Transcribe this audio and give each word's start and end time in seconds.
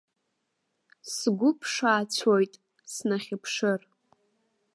Сгәы 1.13 1.49
ԥшаацәоит, 1.59 2.53
снахьыԥшыр. 2.93 3.81